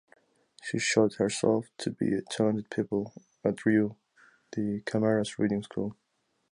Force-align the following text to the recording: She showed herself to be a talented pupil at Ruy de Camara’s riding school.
She 0.63 0.79
showed 0.79 1.13
herself 1.19 1.67
to 1.77 1.91
be 1.91 2.15
a 2.15 2.23
talented 2.23 2.71
pupil 2.71 3.13
at 3.45 3.57
Ruy 3.67 3.91
de 4.51 4.81
Camara’s 4.83 5.37
riding 5.37 5.61
school. 5.61 5.95